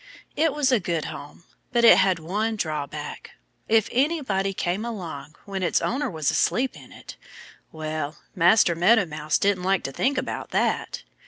[0.35, 1.43] It was a good home.
[1.71, 3.33] But it had one drawback.
[3.69, 7.17] If anybody came along when its owner was asleep in it
[7.71, 11.03] Well, Master Meadow Mouse didn't like to think about that.